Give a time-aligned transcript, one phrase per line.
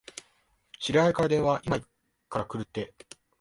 [0.79, 1.79] 知り合いから電話、いま
[2.27, 2.95] から来るって。